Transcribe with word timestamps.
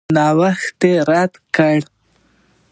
نوښت 0.15 0.79
یې 0.89 0.93
رد 1.09 1.33
کړ. 1.55 1.77